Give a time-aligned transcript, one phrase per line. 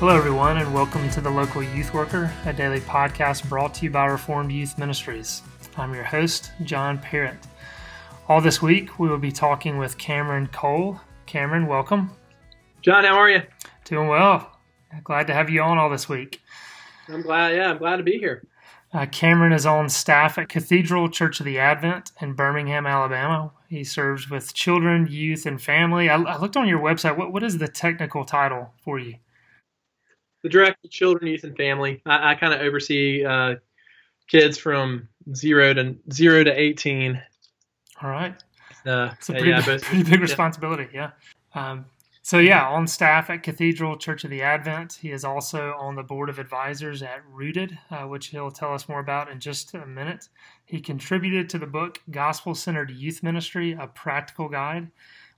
[0.00, 3.90] Hello, everyone, and welcome to the Local Youth Worker, a daily podcast brought to you
[3.90, 5.42] by Reformed Youth Ministries.
[5.76, 7.36] I'm your host, John Perritt.
[8.26, 10.98] All this week, we will be talking with Cameron Cole.
[11.26, 12.12] Cameron, welcome.
[12.80, 13.42] John, how are you?
[13.84, 14.58] Doing well.
[15.04, 16.40] Glad to have you on all this week.
[17.06, 17.54] I'm glad.
[17.54, 18.46] Yeah, I'm glad to be here.
[18.94, 23.52] Uh, Cameron is on staff at Cathedral Church of the Advent in Birmingham, Alabama.
[23.68, 26.08] He serves with children, youth, and family.
[26.08, 27.18] I, I looked on your website.
[27.18, 29.16] What, what is the technical title for you?
[30.42, 32.02] The director of children, youth, and family.
[32.06, 33.56] I, I kind of oversee uh,
[34.28, 37.20] kids from zero to zero to eighteen.
[38.02, 38.34] All right.
[38.86, 40.20] Uh, It's a pretty, yeah, big, pretty big yeah.
[40.20, 41.10] responsibility, yeah.
[41.54, 41.84] Um,
[42.22, 44.98] so, yeah, on staff at Cathedral Church of the Advent.
[45.00, 48.88] He is also on the board of advisors at Rooted, uh, which he'll tell us
[48.88, 50.28] more about in just a minute.
[50.64, 54.90] He contributed to the book Gospel Centered Youth Ministry, a practical guide,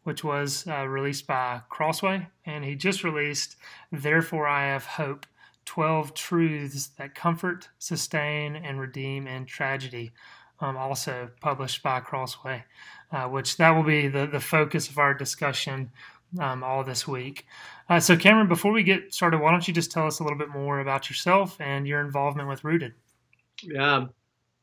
[0.05, 2.27] which was uh, released by Crossway.
[2.45, 3.57] And he just released
[3.91, 5.27] Therefore I Have Hope
[5.65, 10.13] 12 Truths That Comfort, Sustain, and Redeem in Tragedy,
[10.61, 12.65] um, also published by Crossway
[13.13, 15.91] uh, which that will be the, the focus of our discussion
[16.41, 17.47] um, all this week.
[17.89, 20.39] Uh, so, Cameron, before we get started, why don't you just tell us a little
[20.39, 22.95] bit more about yourself and your involvement with Rooted?
[23.63, 24.07] Yeah.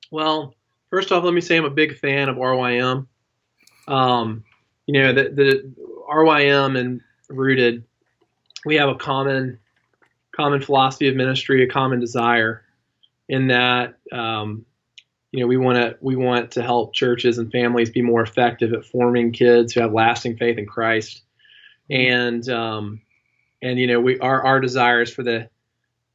[0.09, 0.55] Well,
[0.89, 3.07] first off, let me say I'm a big fan of RYM.
[3.87, 4.43] Um,
[4.89, 5.71] you know, the, the
[6.11, 7.83] RYM and Rooted,
[8.65, 9.59] we have a common
[10.31, 12.63] common philosophy of ministry, a common desire,
[13.27, 14.65] in that um,
[15.31, 18.73] you know we want to we want to help churches and families be more effective
[18.73, 21.21] at forming kids who have lasting faith in Christ,
[21.91, 22.99] and um,
[23.61, 25.51] and you know we our our desire is for the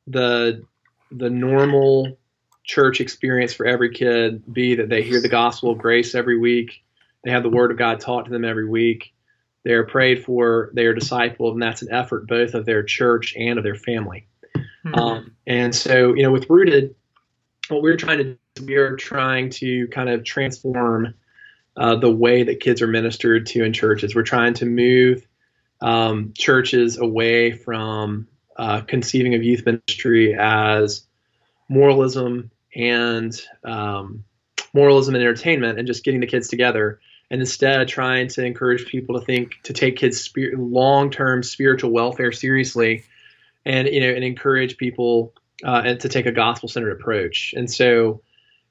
[0.09, 0.65] the
[1.13, 2.19] the normal
[2.65, 6.84] church experience for every kid be that they hear the gospel of grace every week,
[7.25, 9.13] they have the word of God taught to them every week,
[9.65, 13.35] they are prayed for, they are discipled, and that's an effort both of their church
[13.37, 14.27] and of their family.
[14.85, 14.97] Mhm.
[14.97, 16.95] Um, and so, you know, with Rooted,
[17.69, 18.25] what we're trying to
[18.55, 21.15] do, we are trying to kind of transform
[21.77, 24.15] uh, the way that kids are ministered to in churches.
[24.15, 25.27] We're trying to move
[25.81, 31.05] um, churches away from uh, conceiving of youth ministry as
[31.69, 34.25] moralism and um,
[34.73, 38.87] moralism and entertainment, and just getting the kids together, and instead of trying to encourage
[38.87, 43.05] people to think to take kids' spir- long-term spiritual welfare seriously
[43.65, 45.33] and you know and encourage people
[45.65, 47.55] uh, and to take a gospel centered approach.
[47.57, 48.23] And so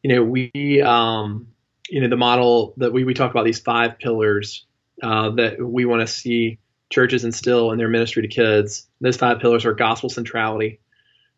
[0.02, 1.48] you know we um,
[1.90, 4.66] you know the model that we, we talk about these five pillars
[5.02, 6.60] uh, that we want to see
[6.90, 8.88] churches instill in their ministry to kids.
[9.02, 10.80] Those five pillars are gospel centrality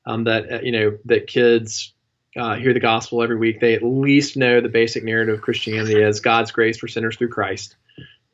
[0.05, 1.93] um, that uh, you know that kids
[2.37, 6.01] uh, hear the gospel every week they at least know the basic narrative of christianity
[6.01, 7.75] as god's grace for sinners through christ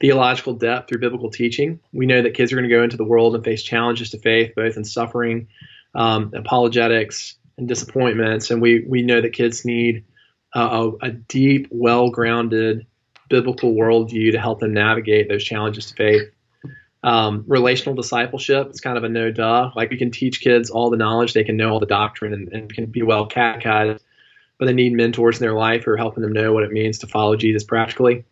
[0.01, 1.79] theological depth through biblical teaching.
[1.93, 4.17] We know that kids are going to go into the world and face challenges to
[4.17, 5.47] faith, both in suffering,
[5.93, 8.49] um, apologetics, and disappointments.
[8.49, 10.03] And we we know that kids need
[10.53, 12.87] uh, a, a deep, well-grounded
[13.29, 16.29] biblical worldview to help them navigate those challenges to faith.
[17.03, 19.71] Um, relational discipleship is kind of a no duh.
[19.75, 22.47] Like we can teach kids all the knowledge, they can know all the doctrine and,
[22.49, 24.03] and can be well catechized,
[24.59, 26.99] but they need mentors in their life who are helping them know what it means
[26.99, 28.23] to follow Jesus practically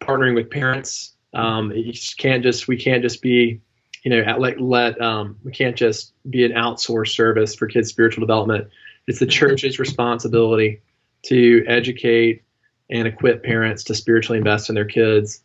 [0.00, 1.12] partnering with parents.
[1.34, 3.60] Um, you just can't just we can't just be
[4.02, 8.22] you know let let um, we can't just be an outsourced service for kids' spiritual
[8.22, 8.68] development.
[9.06, 10.80] It's the church's responsibility
[11.24, 12.42] to educate
[12.88, 15.42] and equip parents to spiritually invest in their kids,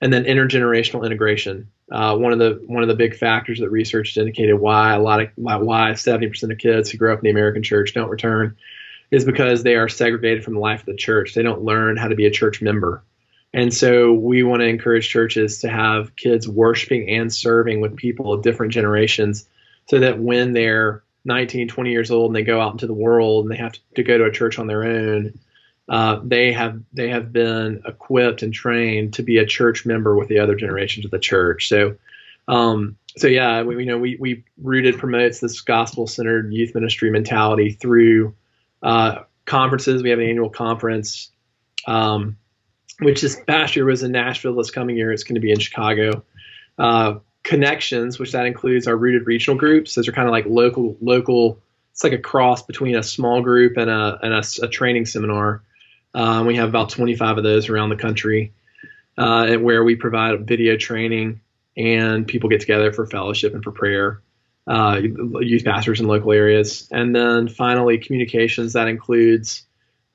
[0.00, 1.70] and then intergenerational integration.
[1.90, 5.20] Uh, one of the one of the big factors that research indicated why a lot
[5.20, 8.08] of why- why seventy percent of kids who grow up in the American church don't
[8.08, 8.56] return
[9.10, 11.34] is because they are segregated from the life of the church.
[11.34, 13.02] They don't learn how to be a church member.
[13.52, 18.32] And so we want to encourage churches to have kids worshiping and serving with people
[18.32, 19.48] of different generations
[19.88, 23.44] so that when they're 19, 20 years old and they go out into the world
[23.44, 25.38] and they have to go to a church on their own,
[25.90, 30.28] uh, they have they have been equipped and trained to be a church member with
[30.28, 31.68] the other generations of the church.
[31.68, 31.96] So,
[32.46, 37.10] um, so yeah, we, you know, we we rooted promotes this gospel centered youth ministry
[37.10, 38.34] mentality through
[38.82, 40.02] uh, conferences.
[40.02, 41.30] We have an annual conference.
[41.86, 42.36] Um,
[43.00, 44.54] which this past year was in Nashville.
[44.54, 46.22] This coming year, it's going to be in Chicago.
[46.78, 49.94] Uh, connections, which that includes our rooted regional groups.
[49.94, 51.58] Those are kind of like local local.
[51.92, 55.62] It's like a cross between a small group and a and a, a training seminar.
[56.14, 58.52] Um, we have about 25 of those around the country,
[59.16, 61.40] uh, where we provide video training
[61.76, 64.20] and people get together for fellowship and for prayer.
[64.66, 65.00] Uh,
[65.40, 69.64] youth pastors in local areas, and then finally communications that includes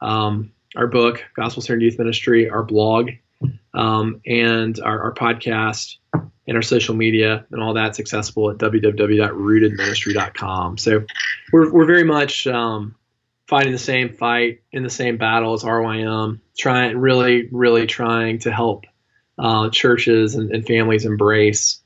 [0.01, 3.11] um, our book, Gospel Centered Youth Ministry, our blog,
[3.73, 5.97] um, and our, our podcast
[6.47, 10.77] and our social media and all that's accessible at www.rootedministry.com.
[10.77, 11.03] So
[11.51, 12.95] we're, we're very much um,
[13.47, 18.51] fighting the same fight in the same battle as RYM, trying really, really trying to
[18.51, 18.85] help
[19.37, 21.81] uh, churches and, and, families embrace.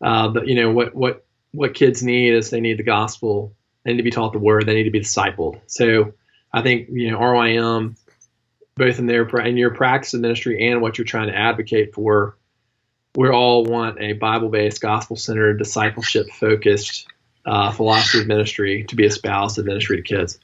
[0.00, 3.54] Uh, but you know what what what kids need is they need the gospel.
[3.84, 4.66] They need to be taught the word.
[4.66, 5.60] They need to be discipled.
[5.66, 6.14] So
[6.52, 7.96] I think you know RYM,
[8.74, 12.36] both in their in your practice of ministry and what you're trying to advocate for,
[13.14, 17.06] we all want a Bible-based, gospel-centered, discipleship-focused
[17.46, 20.38] uh, philosophy of ministry to be espoused in ministry to kids.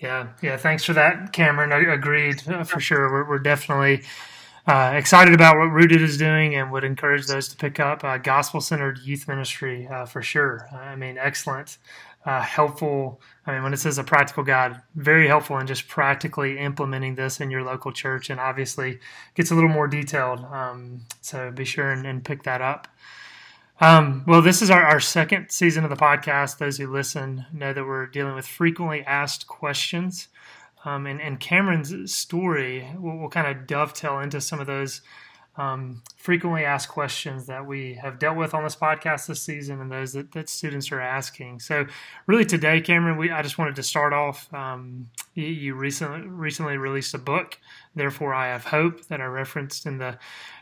[0.00, 0.56] Yeah, yeah.
[0.56, 1.72] Thanks for that, Cameron.
[1.72, 3.10] I agreed uh, for sure.
[3.10, 4.04] We're, we're definitely
[4.66, 8.18] uh, excited about what Rooted is doing and would encourage those to pick up uh,
[8.18, 10.68] gospel centered youth ministry uh, for sure.
[10.72, 11.78] I mean, excellent,
[12.24, 13.20] uh, helpful.
[13.44, 17.40] I mean, when it says a practical guide, very helpful in just practically implementing this
[17.40, 19.00] in your local church and obviously
[19.34, 20.44] gets a little more detailed.
[20.44, 22.86] Um, so be sure and, and pick that up.
[23.80, 26.58] Um, well, this is our, our second season of the podcast.
[26.58, 30.28] Those who listen know that we're dealing with frequently asked questions.
[30.84, 35.02] Um, and, and, Cameron's story will, will, kind of dovetail into some of those
[35.58, 39.90] um, frequently asked questions that we have dealt with on this podcast this season and
[39.90, 41.58] those that, that students are asking.
[41.58, 41.86] So,
[42.28, 44.52] really, today, Cameron, we, I just wanted to start off.
[44.54, 47.58] Um, you, you, recently recently released a book,
[47.96, 50.16] Therefore I Have Hope, that I referenced in the,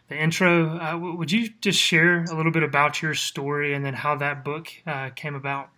[0.09, 0.79] the intro.
[0.79, 4.45] Uh, would you just share a little bit about your story and then how that
[4.45, 5.69] book uh, came about?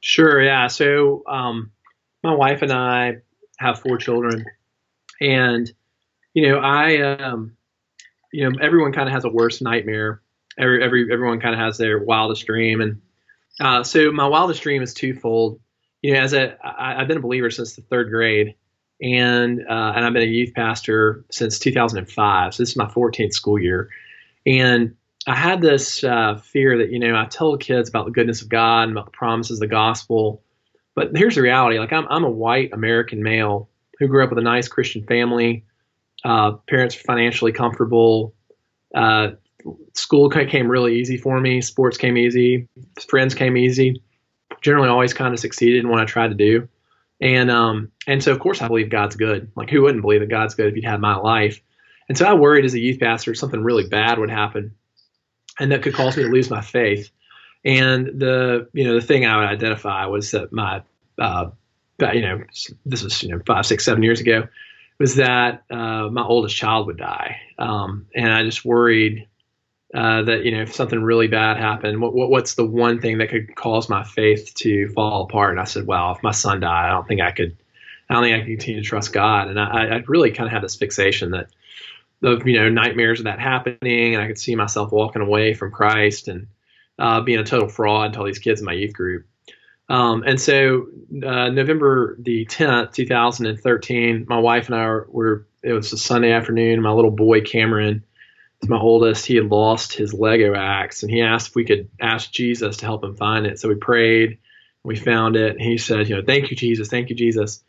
[0.00, 0.66] Sure, yeah.
[0.66, 1.72] So, um,
[2.22, 3.16] my wife and I
[3.56, 4.44] have four children,
[5.18, 5.72] and
[6.34, 7.56] you know, I, um,
[8.36, 10.20] you know, everyone kind of has a worst nightmare.
[10.58, 13.00] Every, every everyone kind of has their wildest dream, and
[13.58, 15.58] uh, so my wildest dream is twofold.
[16.02, 18.54] You know, as a I, I've been a believer since the third grade,
[19.00, 22.52] and uh, and I've been a youth pastor since 2005.
[22.52, 23.88] So this is my 14th school year,
[24.44, 24.96] and
[25.26, 28.50] I had this uh, fear that you know I tell kids about the goodness of
[28.50, 30.42] God and about the promises of the gospel,
[30.94, 34.38] but here's the reality: like I'm I'm a white American male who grew up with
[34.38, 35.64] a nice Christian family.
[36.24, 38.34] Uh, parents financially comfortable.
[38.94, 39.30] Uh,
[39.94, 41.60] school came really easy for me.
[41.60, 42.68] Sports came easy.
[43.08, 44.02] Friends came easy.
[44.62, 46.68] Generally, always kind of succeeded in what I tried to do.
[47.20, 49.50] And um, and so of course I believe God's good.
[49.56, 51.60] Like who wouldn't believe that God's good if you'd had my life?
[52.08, 54.74] And so I worried as a youth pastor something really bad would happen,
[55.58, 57.10] and that could cause me to lose my faith.
[57.64, 60.82] And the you know the thing I would identify was that my
[61.18, 61.50] uh,
[62.12, 62.42] you know
[62.84, 64.46] this was you know five six seven years ago
[64.98, 69.26] was that uh, my oldest child would die, um, and I just worried
[69.94, 73.18] uh, that you know if something really bad happened, what, what, what's the one thing
[73.18, 75.52] that could cause my faith to fall apart?
[75.52, 77.56] And I said, well, if my son died, I don't think I could.
[78.08, 79.48] I don't think I can continue to trust God.
[79.48, 81.48] And I, I really kind of had this fixation that
[82.22, 85.70] of you know nightmares of that happening, and I could see myself walking away from
[85.70, 86.46] Christ and
[86.98, 89.26] uh, being a total fraud to all these kids in my youth group.
[89.88, 90.88] Um, and so
[91.24, 96.32] uh, November the 10th, 2013, my wife and I were, were, it was a Sunday
[96.32, 96.82] afternoon.
[96.82, 98.04] My little boy Cameron,
[98.66, 102.30] my oldest, he had lost his Lego axe, and he asked if we could ask
[102.30, 103.60] Jesus to help him find it.
[103.60, 104.38] So we prayed,
[104.82, 105.52] we found it.
[105.52, 107.62] And he said, you know, thank you, Jesus, thank you, Jesus.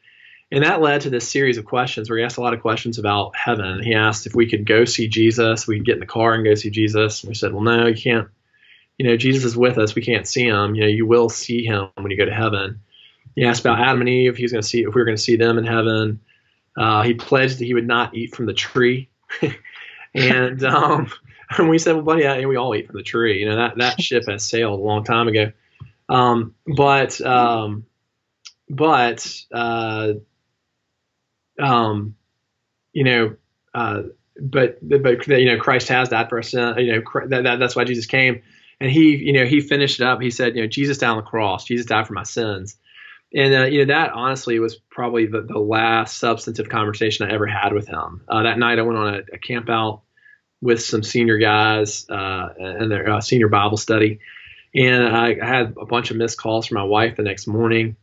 [0.52, 2.98] And that led to this series of questions where he asked a lot of questions
[2.98, 3.84] about heaven.
[3.84, 5.68] He asked if we could go see Jesus.
[5.68, 7.22] We could get in the car and go see Jesus.
[7.22, 8.30] And we said, well, no, you can't.
[8.98, 9.96] You know, Jesus is with us.
[9.96, 10.76] We can't see him.
[10.76, 12.82] You know, you will see him when you go to heaven.
[13.36, 14.36] He asked about Adam and Eve.
[14.36, 16.22] He was going to see if we were going to see them in heaven.
[16.76, 19.10] Uh, he pledged that he would not eat from the tree.
[20.16, 21.12] and um,
[21.58, 23.40] and we said, well, buddy, yeah, we all eat from the tree.
[23.40, 25.52] You know that that ship has sailed a long time ago.
[26.10, 27.86] Um, but um,
[28.70, 30.14] but uh,
[31.60, 32.16] um,
[32.94, 33.36] you know,
[33.74, 34.04] uh,
[34.40, 36.54] but but you know, Christ has died for us.
[36.54, 38.42] You know, that, that, that's why Jesus came,
[38.80, 40.22] and he you know he finished it up.
[40.22, 41.66] He said, you know, Jesus died on the cross.
[41.66, 42.78] Jesus died for my sins.
[43.34, 47.48] And uh, you know that honestly was probably the, the last substantive conversation I ever
[47.48, 48.22] had with him.
[48.28, 50.02] Uh, that night I went on a, a camp out
[50.62, 54.20] with some senior guys uh, and their uh, senior Bible study.
[54.74, 57.96] And I, I, had a bunch of missed calls from my wife the next morning.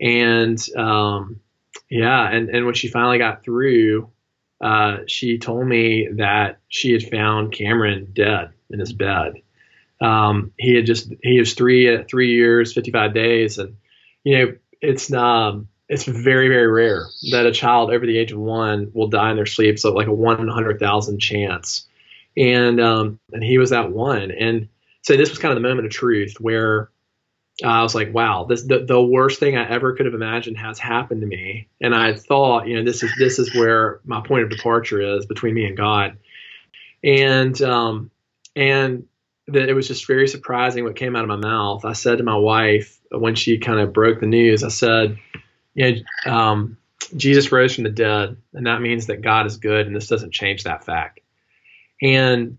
[0.00, 1.40] And um,
[1.90, 4.10] yeah, and, and when she finally got through,
[4.60, 9.34] uh, she told me that she had found Cameron dead in his bed.
[10.00, 13.76] Um, he had just he was three uh, three years, fifty five days, and
[14.24, 18.38] you know it's um it's very very rare that a child over the age of
[18.38, 19.78] one will die in their sleep.
[19.78, 21.86] So like a hundred thousand chance,
[22.36, 24.68] and um, and he was that one, and
[25.02, 26.90] so this was kind of the moment of truth where
[27.64, 30.78] I was like, wow, this the, the worst thing I ever could have imagined has
[30.78, 31.68] happened to me.
[31.80, 35.26] And I thought, you know, this is this is where my point of departure is
[35.26, 36.18] between me and God.
[37.02, 38.10] And um
[38.54, 39.06] and
[39.48, 41.84] that it was just very surprising what came out of my mouth.
[41.84, 45.18] I said to my wife when she kind of broke the news, I said,
[45.74, 46.76] you know, um,
[47.16, 50.34] Jesus rose from the dead, and that means that God is good, and this doesn't
[50.34, 51.20] change that fact.
[52.02, 52.58] And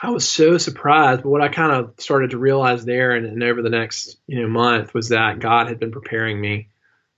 [0.00, 1.22] I was so surprised.
[1.22, 4.40] But what I kind of started to realize there and, and, over the next you
[4.40, 6.68] know month was that God had been preparing me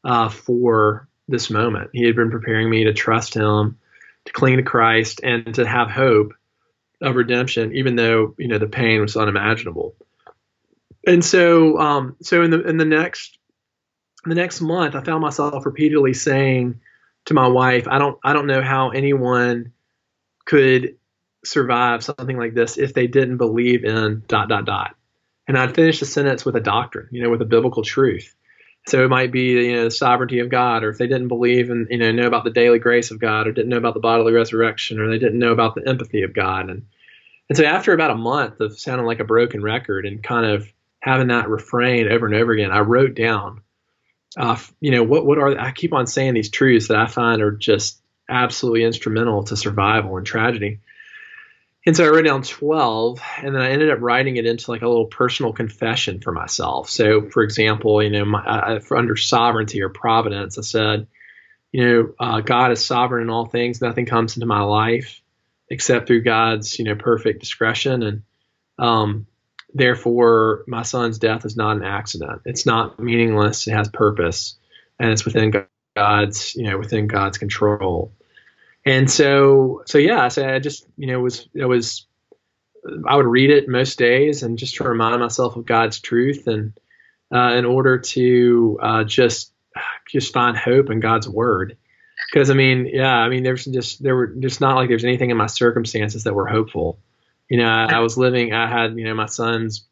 [0.05, 1.91] uh, for this moment.
[1.93, 3.79] He had been preparing me to trust Him,
[4.25, 6.33] to cling to Christ, and to have hope
[7.01, 9.95] of redemption, even though you know the pain was unimaginable.
[11.07, 13.39] And so, um, so in the in the next
[14.25, 16.81] the next month, I found myself repeatedly saying
[17.27, 19.73] to my wife, "I don't I don't know how anyone
[20.45, 20.97] could
[21.45, 24.97] survive something like this if they didn't believe in dot dot dot.
[25.47, 28.35] And I'd finish the sentence with a doctrine, you know, with a biblical truth.
[28.89, 31.69] So it might be, you know, the sovereignty of God, or if they didn't believe
[31.71, 34.01] and, you know, know about the daily grace of God, or didn't know about the
[34.01, 36.71] bodily resurrection, or they didn't know about the empathy of God.
[36.71, 36.87] And,
[37.49, 40.73] and so after about a month of sounding like a broken record and kind of
[41.01, 43.61] having that refrain over and over again, I wrote down,
[44.37, 47.43] uh, you know, what, what are, I keep on saying these truths that I find
[47.43, 50.81] are just absolutely instrumental to survival and tragedy.
[51.89, 54.83] And so I wrote down 12, and then I ended up writing it into like
[54.83, 56.91] a little personal confession for myself.
[56.91, 61.07] So, for example, you know, my, I, under sovereignty or providence, I said,
[61.73, 63.81] you know, uh, God is sovereign in all things.
[63.81, 65.23] Nothing comes into my life
[65.71, 68.03] except through God's, you know, perfect discretion.
[68.03, 68.23] And
[68.79, 69.27] um,
[69.73, 72.43] therefore, my son's death is not an accident.
[72.45, 73.67] It's not meaningless.
[73.67, 74.59] It has purpose,
[74.99, 75.55] and it's within
[75.97, 78.13] God's, you know, within God's control.
[78.87, 82.07] And so, so yeah, so I just, you know, was, it was,
[83.07, 86.73] I would read it most days and just to remind myself of God's truth and,
[87.35, 89.53] uh, in order to, uh, just,
[90.11, 91.77] just find hope in God's word.
[92.33, 95.31] Cause I mean, yeah, I mean, there's just, there were just not like there's anything
[95.31, 96.99] in my circumstances that were hopeful.
[97.51, 99.87] You know, I, I was living, I had, you know, my son's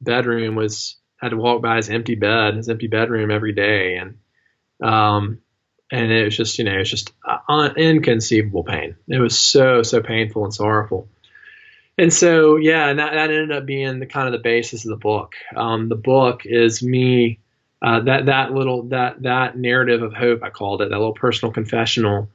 [0.00, 3.96] bedroom was, had to walk by his empty bed, his empty bedroom every day.
[3.96, 4.18] And,
[4.82, 5.40] um,
[5.90, 8.96] and it was just you know it's just uh, inconceivable pain.
[9.08, 11.08] It was so so painful and sorrowful.
[11.96, 14.90] And so yeah, and that, that ended up being the kind of the basis of
[14.90, 15.34] the book.
[15.56, 17.40] Um, the book is me
[17.82, 21.52] uh, that that little that that narrative of hope I called it that little personal
[21.52, 22.28] confessional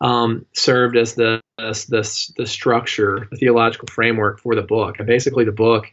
[0.00, 4.98] um, served as the the the structure, the theological framework for the book.
[4.98, 5.86] And basically, the book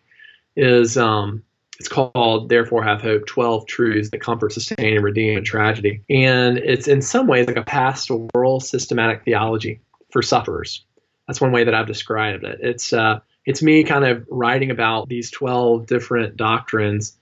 [0.56, 1.44] is um,
[1.80, 6.04] it's called Therefore Have Hope 12 Truths That Comfort, Sustain, and Redeem in Tragedy.
[6.10, 10.86] And it's in some ways like a pastoral systematic theology for sufferers.
[11.28, 12.60] That's one way that I've described it.
[12.62, 17.18] It's, uh, it's me kind of writing about these 12 different doctrines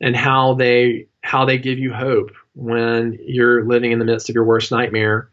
[0.00, 4.34] and how they how they give you hope when you're living in the midst of
[4.34, 5.30] your worst nightmare.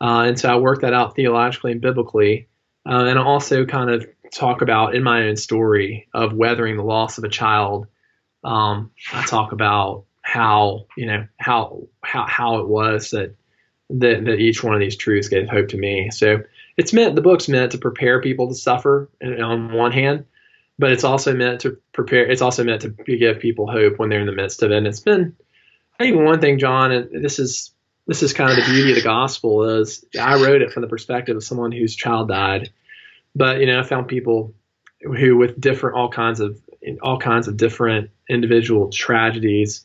[0.00, 2.48] Uh, and so I work that out theologically and biblically.
[2.88, 7.18] Uh, and also kind of talk about in my own story of weathering the loss
[7.18, 7.86] of a child
[8.46, 13.34] um, I talk about how you know how how how it was that
[13.90, 16.10] that that each one of these truths gave hope to me.
[16.10, 16.42] So
[16.76, 20.24] it's meant the book's meant to prepare people to suffer on one hand,
[20.78, 22.30] but it's also meant to prepare.
[22.30, 24.76] It's also meant to give people hope when they're in the midst of it.
[24.76, 25.34] And it's been
[25.98, 27.72] I think one thing, John, and this is
[28.06, 30.88] this is kind of the beauty of the gospel is I wrote it from the
[30.88, 32.70] perspective of someone whose child died,
[33.34, 34.54] but you know I found people
[35.00, 36.60] who with different all kinds of
[37.02, 39.84] all kinds of different individual tragedies,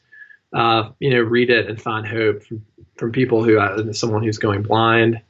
[0.53, 2.65] uh, you know, read it and find hope from,
[2.95, 5.21] from people who, uh, someone who's going blind,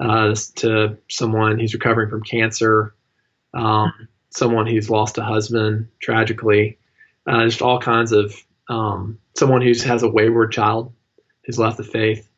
[0.00, 2.94] uh, to someone who's recovering from cancer,
[3.54, 6.78] um, someone who's lost a husband tragically,
[7.26, 8.34] uh, just all kinds of,
[8.68, 10.92] um, someone who has a wayward child
[11.44, 12.28] who's left the faith.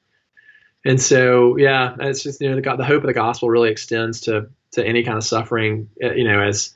[0.85, 4.23] And so, yeah, it's just, you know, the, the hope of the gospel really extends
[4.23, 6.75] to, to any kind of suffering, uh, you know, as,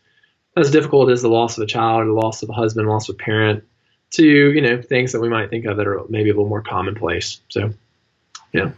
[0.56, 3.14] as difficult as the loss of a child the loss of a husband, loss of
[3.14, 3.64] a parent,
[4.12, 6.62] to you know things that we might think of that are maybe a little more
[6.62, 7.40] commonplace.
[7.48, 7.72] So,
[8.52, 8.70] yeah.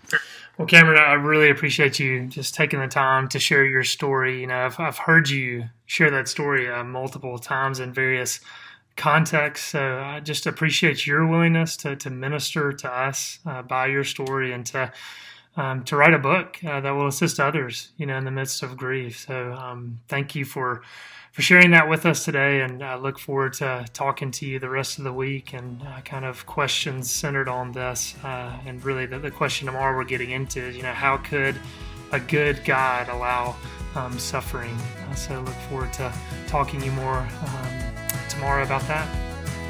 [0.56, 4.40] Well, Cameron, I really appreciate you just taking the time to share your story.
[4.40, 8.38] You know, I've, I've heard you share that story uh, multiple times in various
[8.96, 9.70] contexts.
[9.70, 14.52] So I just appreciate your willingness to, to minister to us uh, by your story
[14.52, 14.92] and to
[15.56, 18.62] um, to write a book uh, that will assist others, you know, in the midst
[18.62, 19.24] of grief.
[19.26, 20.82] So um, thank you for
[21.34, 24.68] for sharing that with us today, and I look forward to talking to you the
[24.68, 28.14] rest of the week and uh, kind of questions centered on this.
[28.22, 31.56] Uh, and really, the, the, question tomorrow we're getting into is, you know, how could
[32.12, 33.56] a good God allow
[33.96, 34.76] um, suffering?
[35.10, 36.14] Uh, so look forward to
[36.46, 37.94] talking to you more um,
[38.28, 39.08] tomorrow about that.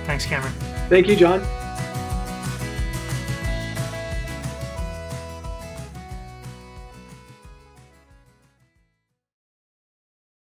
[0.05, 0.53] Thanks, Cameron.
[0.91, 1.64] Thank you, John.